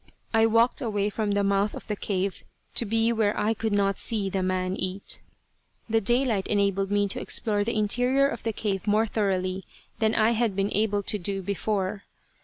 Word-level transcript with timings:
I 0.33 0.47
walked 0.47 0.81
away 0.81 1.11
from 1.11 1.33
the 1.33 1.43
mouth 1.43 1.75
of 1.75 1.85
the 1.85 1.95
cave 1.95 2.43
to 2.73 2.85
be 2.85 3.13
where 3.13 3.39
I 3.39 3.53
could 3.53 3.71
not 3.71 3.99
see 3.99 4.31
the 4.31 4.41
man 4.41 4.75
eat. 4.75 5.21
The 5.87 6.01
daylight 6.01 6.47
enabled 6.47 6.89
me 6.89 7.07
to 7.09 7.21
explore 7.21 7.63
the 7.63 7.77
interior 7.77 8.27
of 8.27 8.41
the 8.41 8.51
cave 8.51 8.87
more 8.87 9.05
thoroughly 9.05 9.63
than 9.99 10.15
I 10.15 10.31
had 10.31 10.55
been 10.55 10.73
able 10.73 11.03
to 11.03 11.19
do 11.19 11.43
before. 11.43 12.05